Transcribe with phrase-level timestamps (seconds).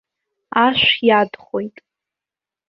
[0.65, 1.75] Ашә иадхоит.